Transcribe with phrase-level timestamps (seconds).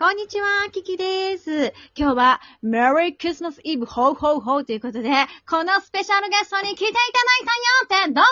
[0.00, 1.74] こんにちは、キキです。
[1.94, 5.10] 今日は、メリークリスマスイブ、ホーホーホーということで、
[5.46, 7.00] このスペシャルゲストに来ていただ
[7.42, 8.24] いたよって、どう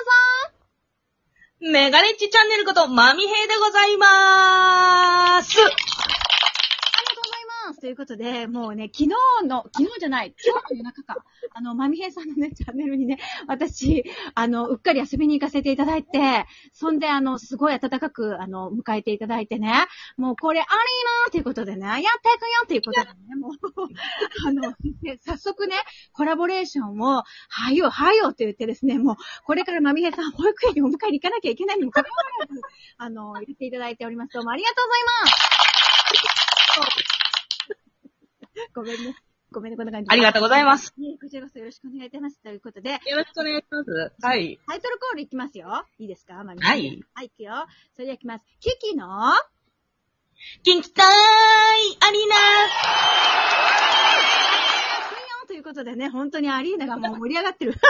[1.61, 5.59] ぞメガネッチチャンネルこと、マミヘイでございまーす。
[7.79, 7.89] といます。
[7.89, 11.25] ということで、もうね、昨日の、昨日じゃない、今日の夜中か、
[11.55, 14.05] あの、マミヘイさんのね、チャンネルにね、私、
[14.35, 19.73] あの、うっかり遊びに行かせていただいて、そんで、あの、すごい温かく、あの、迎えていただいてね、
[20.17, 20.73] もうこれありー
[21.25, 23.53] なーということでね、やっていくよっていうことでね、もう、
[24.47, 25.77] あの、ね早速ね、
[26.13, 32.61] コラボレーションを、はよ、はよって言ってですね、もう、これからマミヘイさん、保育園にお迎えに行かなきゃいけないにもかかわらず、
[32.99, 34.35] あの、入れていただいております。
[34.35, 37.08] どうもありがとうございます。
[38.75, 39.17] ごめんね。
[39.51, 40.13] ごめんね、こんな感じで。
[40.13, 40.93] ありがとうございます。
[40.99, 42.39] ねこちらこそよろしくお願いいたします。
[42.43, 44.13] ということで、よろしくお願いします。
[44.21, 44.59] はい。
[44.67, 45.87] タイトルコールいきますよ。
[45.99, 46.45] いいですか？
[46.45, 47.03] マミはい。
[47.15, 47.67] はい、いくよ。
[47.95, 48.45] それではいきます。
[48.61, 49.07] キキの、
[50.63, 52.37] キンキターイアリーナ
[55.47, 57.73] ということでね、本当にアリーナがもう盛り上がってる。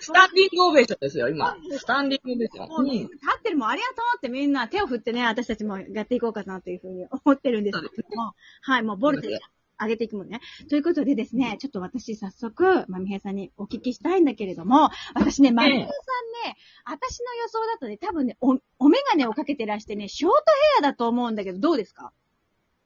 [0.00, 1.56] スタンディングオベーションですよ、今。
[1.78, 2.68] スタンディングオベーション。
[2.68, 3.18] もう、立って
[3.54, 9.38] るもんありがとうってみんな手を振ってね、私たちもやっていこうかなというふうに思ってるんですけども、はい、もうボルテージ
[9.80, 10.40] 上げていくもんね。
[10.68, 20.36] ということでですね、ちょっと私早速、まみへいさんにお聞きしたいんだけれども、私ね、まみへいさんね、私の予想だとね、多分ね、お、お眼鏡をかけてらしてね、ショート
[20.78, 22.12] ヘアだと思うんだけど、どうですか？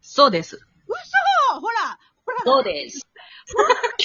[0.01, 0.57] そうです。
[0.57, 1.61] 嘘！
[1.61, 1.99] ほら
[2.45, 2.99] そうです。
[2.99, 3.05] ね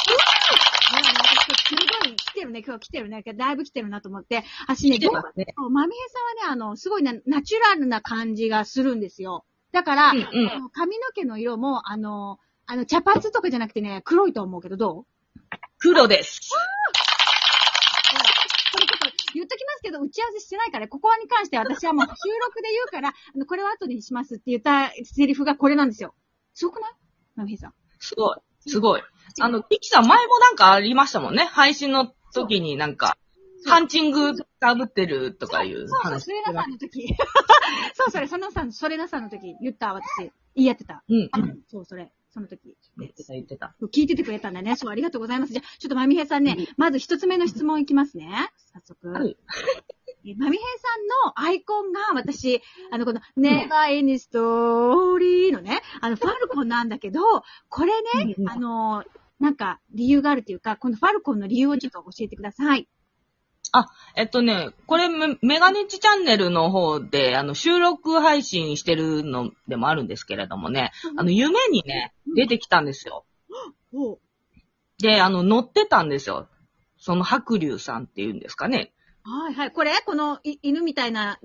[0.09, 3.23] え私すごい来てるね、今日来てるね。
[3.23, 4.43] だいぶ来てるなと思って。
[4.67, 5.53] 私ね、どうね。
[5.57, 9.45] そうマミヘさんはね、あの、すごいな、ナチュラルな感じがするんですよ。
[9.71, 15.05] だから、うんうん髪の毛の色も、あの、あの、茶髪とかじゃなくてね、黒いと思うけど、どう
[15.79, 16.39] 黒です。
[19.33, 26.13] 言っときますけど、打ち合わせしてないから、ここに関して私はもう収録で言うから、あの、これは後にしますって言ったセリフがこれなんですよ。
[26.53, 26.91] すごくない
[27.35, 27.73] マミヘさん。
[28.03, 28.37] すごい。
[28.67, 29.01] すごい。
[29.39, 31.45] あの、キキさん前もなんかありましたもんね。
[31.45, 33.17] 配信の時になんか、
[33.65, 36.31] ハンチングかぶってるとかいうそうそう、話そ。
[36.31, 37.07] れなさんの時。
[37.95, 40.31] そう、それ、そのさん、それなさんの時、言った、私。
[40.55, 41.03] 言い合ってた。
[41.07, 41.61] うん、うん。
[41.67, 42.75] そう、それ、その時。
[42.97, 43.73] 言ってた、言ってた。
[43.93, 44.75] 聞いててくれたんだね。
[44.75, 45.53] そう、ありがとうございます。
[45.53, 48.51] じゃあ、ちょっとまみへいさんね、まず一つ目の質問いきますね。
[48.73, 49.07] 早速。
[49.07, 49.37] はい
[50.25, 52.61] えまみへいさんのアイコンが、私、
[52.91, 57.19] あの、この、ネバーエニストーリーのね、あの、ファルコンなんだけど、
[57.69, 59.03] これね、うんあの、
[59.39, 62.87] なんか、理由があるというか、このファルコンの理由をちょっと教えてください。
[64.15, 73.25] えっとね、これメ、メガネッチチャンネルの方で、あの、収録配信してるのでもあるんですけれどもね、あの、夢にね、出てきたんですよ。
[74.99, 76.47] で、あの、乗ってたんですよ。
[76.97, 78.93] その白龍さんっていうんですかね。
[79.23, 79.71] はいはい。
[79.71, 81.39] これこのい犬みたいな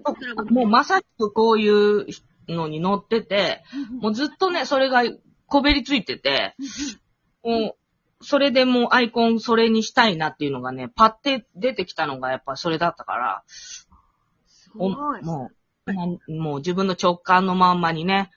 [0.50, 2.06] もうまさしくこういう
[2.48, 3.62] のに乗ってて、
[4.00, 5.02] もうずっとね、それが
[5.46, 6.56] こべりついてて、
[7.42, 7.76] も
[8.20, 13.88] う、それでもうアイコンそれにしたいなっていうのがね、パッて出てきたのがやっぱそれだったから、す
[14.76, 15.22] おごい。
[15.22, 15.50] も
[16.26, 18.30] う、もう自分の直感のまんまにね、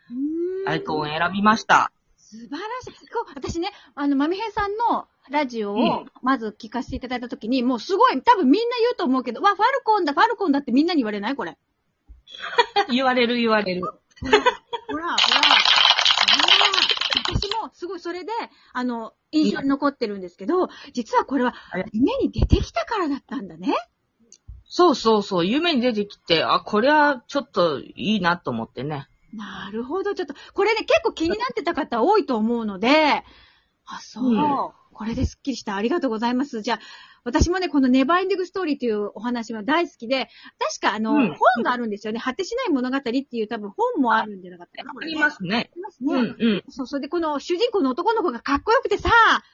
[0.67, 1.91] アイコンを選びました。
[2.17, 2.93] 素晴らしい。
[3.35, 11.35] 私ね、あの、まみへいさんのラジオうをまず聞かせていただいたときに、もうすごい、多分みんな言うと思うけど、わ、ファルコンだ、ファルコンだってみんなに言われない？
[11.35, 11.57] これ。
[12.91, 13.81] 言われる言われる。
[13.81, 15.15] ほら、ほら、ほら。
[17.33, 18.31] 私もすごいそれで、
[18.73, 21.55] あの、印象に残ってるんですけど、実はこれは
[21.93, 23.73] 夢に出てきたからだったんだね。
[24.65, 29.07] そうそうそう、夢に出てきて、あ、これはちょっといいなと思ってね。
[29.33, 30.13] なるほど。
[30.13, 33.23] ちょっと、これね、結構気になってた方多いと思うので、
[33.85, 34.25] あ、そう。
[34.25, 35.75] うんこれですっきりした。
[35.75, 36.61] ありがとうございます。
[36.61, 36.79] じゃあ、
[37.23, 40.27] 私もね、このネバーエンディングストーリーというお話は大好きで、
[40.59, 42.19] 確かあの、うん本があるんですよね。
[42.19, 44.93] 果てしない物語っていう多分本もあるんじゃなかったかな。
[44.93, 45.69] こありますね。
[45.71, 46.13] ありますね。
[46.13, 46.63] うんうん。
[46.69, 49.09] そう、それでこの主人公の男の子がかっこよくてさ、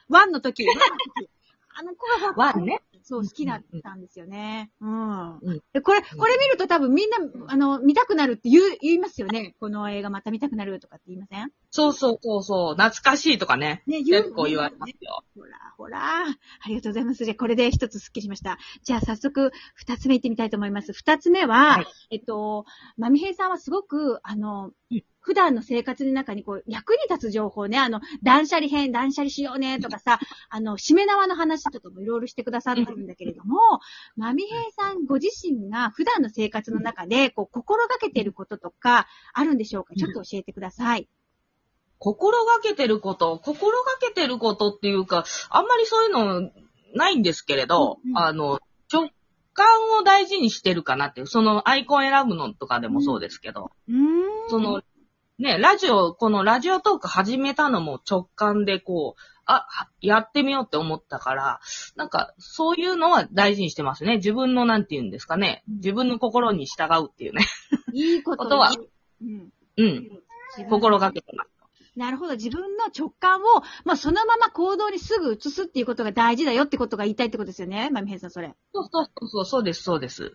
[0.08, 0.82] ワンの時、ワンの
[1.22, 1.30] 時
[1.80, 2.82] あの子がワンね。
[3.02, 4.70] そう、好きだったんですよね。
[4.80, 5.38] うん。
[5.38, 7.16] うんでこれ、これ見ると多分みんな、
[7.46, 9.54] あの、見たくなるって言う、言いますよね。
[9.60, 11.50] この映画また見たくなるとかって言いません？
[11.70, 13.82] そうそうそうそう、懐かしいとかね。
[13.86, 15.22] ね、結構言われますよ。
[15.34, 16.24] ほら、ほら。
[16.24, 17.24] ありがとうございます。
[17.24, 18.58] じゃあ、これで一つスッキリしました。
[18.84, 20.92] じゃあ、早速、二つ目行ってみたいと思います。
[20.94, 22.64] 二つ目は、はいえっと、
[22.96, 30.18] まみへいさんはすごく、あのうん、普段の生活の中にこう、役に立つ情報ね、あの、断捨離編、断捨離しようね、とかさ、
[30.48, 33.58] あの、しめ縄の話とかもいろいろしてくださってるんだけれども、
[34.16, 39.94] まみへいさんご自身が普段の生活の中で、こう、心がけてることとか、あるんでしょうか？
[39.94, 41.08] ちょっと教えてください。
[41.98, 46.50] 心がけてること、心がけてることっていうか、あんまりそういうの
[46.94, 48.60] ないんですけれど、うんうんあの、
[48.92, 49.10] 直
[49.52, 49.66] 感
[49.98, 54.50] を大事にしてるかなっていう、そのアイコン選ぶのとかでもそうですけど、うーん。
[54.50, 54.82] その、
[55.38, 61.60] ね、ラジオ、このラジオトーク始めたのも直感でこう、あ、はやってみようって思ったから、
[61.96, 64.16] なんか、そういうのは大事にしてますね。
[64.16, 65.64] 自分のなんて言うんですかね。
[65.68, 67.46] 自分の心に従うっていうね。
[67.92, 68.70] いいことこと は
[69.22, 69.52] うん。
[69.76, 70.22] うん。
[70.68, 71.47] 心がけてます。
[71.98, 72.34] なるほど。
[72.34, 73.44] 自分の直感を、
[73.84, 77.90] まあ、そのまま行動にすぐ移すっていうことが大事だよってことが言いたいってことですよね。
[77.90, 78.54] まみへいさん、それ。
[78.72, 80.22] そうそうそうそう、です、そうです。
[80.22, 80.26] ア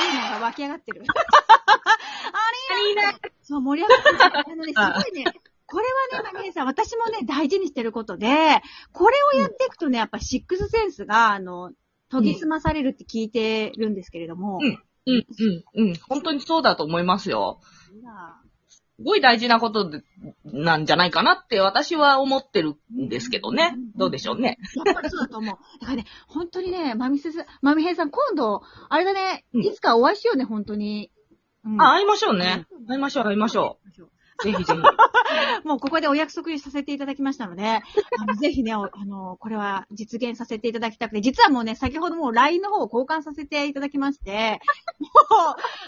[0.00, 1.02] リーナが湧き上がってる。
[1.02, 1.04] ア
[2.86, 3.12] リーナ
[3.42, 4.54] そう、盛り上がってる。
[4.54, 5.24] あのね、 すあごいね、
[5.66, 5.86] これ
[6.16, 8.62] はね、まみへいさん、私もね、大事にしてることで、
[8.92, 11.72] これをやっていくとね、やっぱシックスセンスが、あの、
[12.10, 14.60] 研ぎ澄まされるって聞いてるんですけれども。
[14.62, 15.26] うんうん、
[15.76, 15.94] うん、うん。
[16.08, 17.60] 本当にそうだと思いますよ。
[18.96, 20.02] すごい大事なことで
[20.44, 23.76] なんじゃないかなって私は思ってるんですけどね。
[23.96, 24.58] どうでしょうね。
[24.84, 25.56] やっぱりそうだと思う。
[25.80, 31.10] だからね、本当にね、まみせす、まみへいさん、今度、あれだね、うんいつかお会いしようね、本当に。
[31.64, 32.66] うんあ、会いましょうね。
[32.86, 33.84] 会いましょう、会いましょう。
[34.42, 34.80] ぜひぜひ。
[35.64, 37.82] もうここでお約束させていただきましたので、あ
[38.26, 44.60] のぜひね、お あの、これは実現させていただきたくて、実はもうね、先ほどもう LINE の方を交換させていただきまして、
[44.98, 45.10] もう、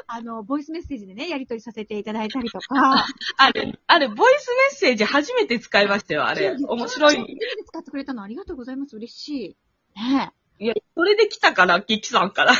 [0.06, 3.06] あの、ボイスメッセージでね、やり取りさせていただいたりとか、
[3.37, 6.56] あれ、あれ、ボイスメッセージ初めて使いましたよ、あれ。
[6.56, 7.26] 面白い。
[7.26, 8.96] で使ってくれたのありがとうございます。
[8.96, 9.56] 嬉しい。
[9.96, 12.54] ねいや、それで来たから、キキさんから。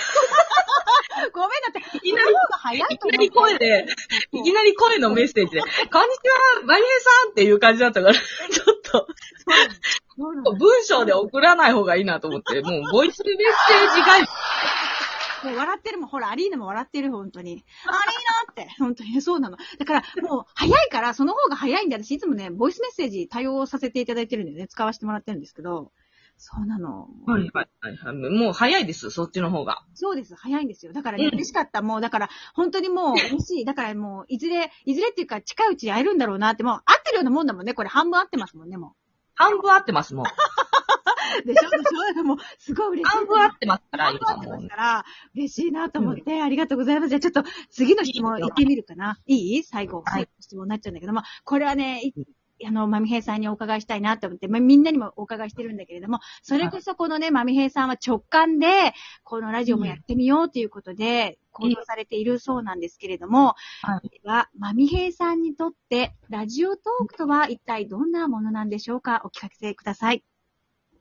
[1.33, 3.87] ごめんだって、きなり、方が早いと思いきなり声で、
[4.33, 6.87] いきなり声のメッセージで、こんにちは、まゆへ
[7.23, 9.09] さんっていう感じだったから、ちょっと、
[10.59, 14.19] 文章で送らない方がいいなと思って、もう、ボイスメッセージが、
[15.45, 16.09] もう笑ってるもん。
[16.09, 17.53] ほら、アリーナも笑ってる、本当に。
[17.53, 17.63] アリー
[18.47, 18.75] ナって。
[18.79, 19.57] 本当に、そうなの。
[19.79, 25.93] だから、もう、早いから、その方が早いんで、私いつもね、ボイスメッセージ対応させていただいてるんでね、使わせてもらってるんですけど、
[26.39, 27.09] そうなの。
[27.27, 28.15] はいはいはいはい。
[28.31, 29.83] もう早いです、そっちの方が。
[29.95, 30.35] そうです。
[30.37, 30.93] 早いんですよ。
[30.93, 31.81] だからね、うん嬉しかった。
[31.83, 33.65] もう、だから、本当にもう、 嬉しい。
[33.65, 37.73] だからもう、いずれ、いずれっていうか、近いうちに会えるんだろうなって、もう、会ってるようなもんだもんね。
[37.75, 38.95] これ、半分会ってますもんね、も
[39.35, 40.25] 半分合ってます、もう。
[40.25, 40.27] う。
[41.47, 41.71] でしょ？
[41.71, 41.77] で
[42.15, 43.17] しょもう、すごい嬉しい。
[43.17, 44.69] 半分合ってますから、半分合今もうってます。
[44.69, 45.05] から、
[45.35, 47.09] 嬉しいなと思って、ありがとうございます。
[47.11, 49.19] じゃあちょっと、次の質問行ってみるかな。
[49.27, 49.63] いい？
[49.65, 52.13] 最後、はい最後の質問になっちゃうんだけども、これはね、い
[52.65, 58.69] あの、まみへいさんにお伺いしたいなと思って、まみんなにもお伺いしてるんだけれども、それこそこのね、まみへいさんは直感で、
[59.25, 69.23] このラジオもやってみようということで、行動されているそうなんですけれども、はいでは、まみへいさんにとって、ラジオトークとは一体どんなものなんでしょうか？
[69.25, 70.25] お聞かせください。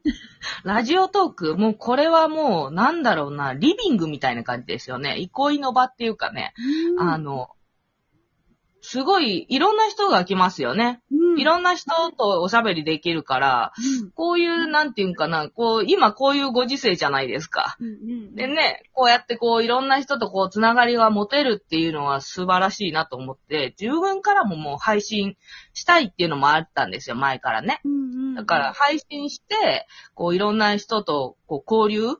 [0.63, 5.18] ラジオトーク、もうこれはもう、なんだろうな、リビングみたいな感じですよね。
[5.18, 6.54] 憩いの場っていうかね、
[7.00, 7.50] あの、
[8.81, 11.02] すごい、いろんな人が来ますよね。
[11.12, 14.12] うんいろんな人とおしゃべりできるから、うん。
[14.12, 17.78] こういう、なんていうんかな、こう、今こういうご時世じゃないですか。
[18.34, 25.38] でね、こうやってこう、いろんな人とこう、つながりが持てるっていうのは素晴らしいなと思って、自分からももう配信
[25.74, 27.81] したいっていうのもあったんですよ、前からね。
[28.36, 32.18] だから配信して、こういろんな人とこう交流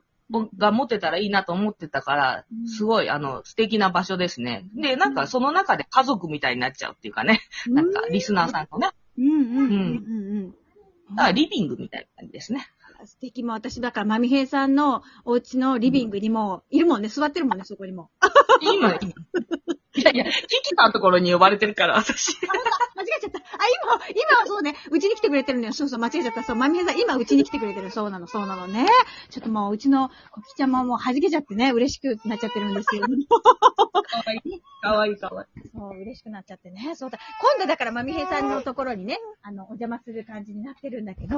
[0.58, 2.68] が持てたらいいなと思ってたからう、ん。
[2.68, 4.64] すごいあの素敵な場所ですね。
[4.74, 10.50] で、なんかその中で家族みたいになっちゃうっていうかね、なんかリスナーさんとね、うんうんうんうんうん。
[11.10, 12.66] だからリビングみたいな感じですね。
[13.04, 18.10] 素敵も私、だから、まみへいさんのお家のリビングにも、いるもんね、座ってるもんね、そこにも。
[18.60, 22.36] 今、今いやいや、キキさんのところに呼ばれてるから、私。
[23.16, 23.38] えちゃった。
[23.38, 23.42] あ、
[23.84, 25.72] 今、今はそうね、うちに来てくれてるのよ。
[25.72, 26.42] そうそう、間違えちゃった。
[26.42, 27.90] そう、まみへいさん、今うちに来てくれてる。
[27.90, 28.86] そうなの、そうなのね。
[29.30, 33.02] ちょっともう、うちのコキちゃんももう弾けちゃってね、嬉しくなっちゃってるんですよ。
[33.02, 35.68] かわいい、かわいい、かわいい。
[35.74, 36.94] そう、嬉しくなっちゃってね。
[36.94, 37.18] そうだ。
[37.58, 41.36] 今度だから、まみへいさんのところにね、あの、お邪魔する感じになってるんだけど、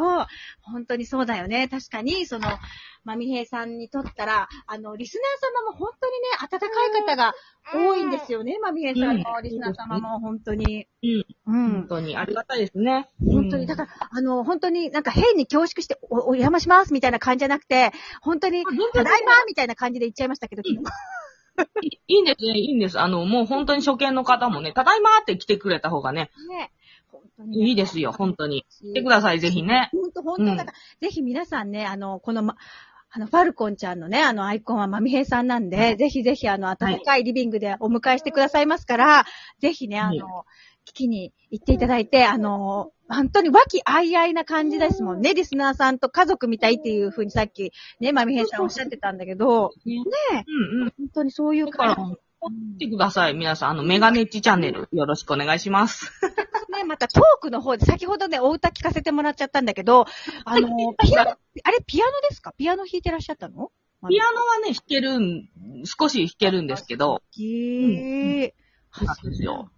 [0.63, 1.69] 本当にそうだよね。
[1.69, 2.59] 確かに、その、
[3.05, 7.35] まみへいさんにとったら、あの、リスナー様も本当にね、温かい方が
[7.75, 8.59] 多いんですよね。
[8.61, 10.87] まみへいさんのうんリスナー様も本当に。
[11.03, 11.25] うん。
[11.47, 11.89] うん本。
[11.89, 13.09] 当にありがたいですね。
[13.25, 20.83] 本当に、だから、あの、本当になんか変に恐縮してお、お邪魔しますみたいな感じじゃなくて、本当に、ただいまみたいな感じで言っちゃいましたけど、昨日
[21.83, 23.01] いいいんですね、いいんです。
[23.01, 26.71] あの、もう本当に初見の方もね、ただいまーって来てくれた方がね、ね。
[27.11, 28.65] 本当にね、いいですよ、本当に。
[28.71, 29.91] 来来てください、ぜひね。
[29.93, 32.57] 本当、本当、うんだから、ぜひ皆さんね、あの、この、ま、
[33.11, 39.25] あの、ファルコンちゃんのね、あの、アイコンはまみへいさんなんで、ぜひぜひ、あの、暖かいリビングでお迎えしてくださいますから、
[39.61, 40.45] ぜひね、あはいの、
[40.87, 45.35] 聞きに行っていただいて、あの、本当に和気あいあいな感じですもんね。
[45.35, 50.05] リスナーさんと家族みたいっていうふうにさっき、ね、まみへいさんおっしゃってたんだけど、ねね
[50.47, 50.93] うんうん。
[50.99, 52.17] 本当にそういうだから、感
[52.79, 53.71] 来てください、皆さん。
[53.71, 56.13] あの、メガネッチチャンネル、よろしくお願いします。
[56.79, 56.85] じ。
[56.85, 60.07] ね、またトークの方で、先ほどね、お歌聞かせてもらっちゃったんだけど、
[60.45, 60.69] あの、
[61.03, 62.53] ピアノ、あれピアノですか？
[62.53, 63.71] ピアノ弾いてらっしゃったの？
[64.09, 65.49] ピアノはね、弾けるん、
[65.85, 68.53] 少し弾けるんですけど、きー。
[68.91, 69.71] そうなんですよ。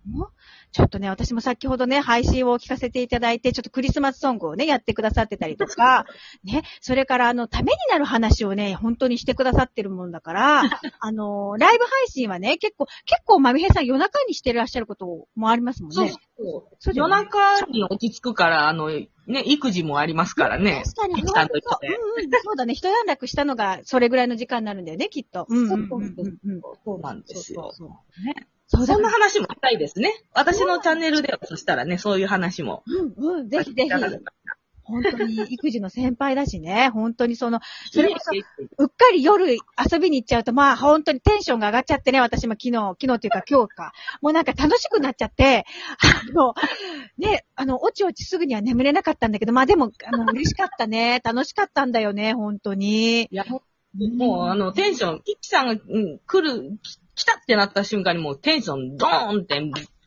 [0.73, 6.07] ちょっとね、私も先ほどね、配信を聞かせていただいて、ちょっとクリスマスソングをね、やってくださってたりとか、
[6.45, 10.61] ね、それからあの、ためになる話をね、本当にしてくださってるもんだから、
[11.01, 16.13] あの、ライブ配信はね、結構、結構、まみへさん夜中にしてらっしゃることもありますもんそうね。
[16.13, 16.21] そう。
[16.95, 19.09] 夜中に落ち着くから、あの、ね、
[19.45, 20.83] 育児もありますからね。
[20.85, 22.75] 確かに、ミキさんと一緒でうんうん、そうだね。
[22.75, 25.47] 一段落したのが、それぐらいの時間になるんだよね、きっと。
[25.49, 26.61] うんうんうんうんうん。
[26.85, 27.63] そうなんですよ。
[27.63, 27.89] そうそう
[28.27, 28.47] ね。
[28.67, 30.13] そんな話もしたいですね。
[30.33, 32.85] 私のチャンネルでは、そしたらね、そういう話も。
[32.87, 33.91] うんうん、ぜひぜひ。
[34.91, 36.89] 本当に育児の先輩だしね。
[36.93, 38.33] 本当にその、それこそ、
[38.79, 39.59] うっかり夜遊
[40.01, 43.93] びに行っちゃうと、まあ本当にテンションが上がっちゃってね、私も昨日、昨日っていうか今日か。
[44.21, 45.65] もうなんか楽しくなっちゃって、
[45.99, 46.55] あの、
[47.19, 51.21] ね、あの、おちおちすぐには眠れなかったんだけど、まあでも、あの、嬉しかったね。
[51.25, 53.23] 楽しかったんだよね、本当に。
[53.23, 53.45] いや、
[53.95, 59.61] もう、あの、テンション、キッキさんが、うん、来る、き来たってなった瞬間にもうテンションドーンって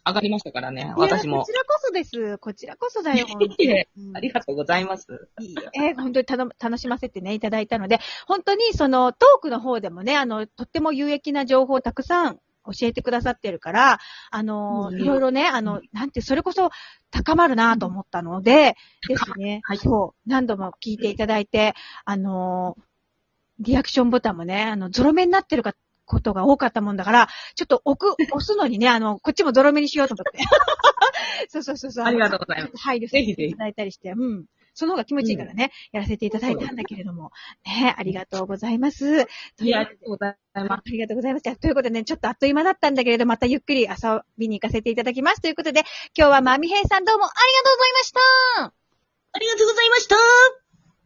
[0.05, 1.41] 上がりましたからね、私も。
[1.41, 1.53] こち。
[1.53, 2.37] らこそです。
[2.37, 3.85] こちらこそだよ、 本当に。
[4.13, 5.29] ありがとうございます。
[5.73, 13.99] えー本当にたの楽しませてね、いただいたので、本当にそのトークの方でもね、あの、とっても有益な情報をたくさん教えてくださってるから、
[14.31, 15.01] あの、うん。
[15.01, 16.69] いろいろね、あの、なんて、それこそ
[17.11, 18.75] 高まるなと思ったので、
[19.07, 19.77] ですね、はい。
[19.77, 22.77] そう、何度も聞いていただいて、あの、
[23.59, 25.73] リアクションボタンもね、あの、ゾロ目になってるか、
[26.05, 30.39] ことが多かったもんだから、ちょっと置く、 押すのにね、あの、こっちもゾロ目にしようと思って。
[31.49, 32.05] そうそうそうそう。
[32.05, 32.77] ありがとうございます。
[32.77, 33.51] 配慮させてい。
[33.51, 34.45] ただいたりして、うん。
[34.73, 35.33] その方が気持ちい。
[35.33, 35.37] い。
[35.37, 36.31] からね、やらせてい。
[36.31, 36.57] ただい。
[36.57, 37.31] たんだけれども。
[37.65, 38.79] ね、ありがとうござい。
[38.79, 39.25] ます。
[39.55, 39.69] とい。
[39.69, 39.85] や、あい。
[39.85, 40.35] うりがとうござい。
[40.55, 40.81] ます。
[40.85, 41.33] ありがとうござい。
[41.33, 41.43] ます。
[41.59, 41.71] とい。
[41.71, 42.51] うことでね、ちょっとあっとい。
[42.51, 44.95] う間だったんだけれど、またゆっくり遊びに行かせてい。
[44.95, 45.41] ただきます。
[45.41, 45.51] とい。
[45.51, 45.81] うことで、
[46.17, 46.87] 今日はまみへい。
[46.87, 47.93] さんどうもありがとうござい。
[47.93, 48.11] まし
[48.61, 48.73] た
[49.33, 49.89] ありがとうござい。
[49.89, 50.62] ました